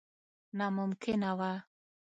[0.57, 1.51] ناممکنه وه.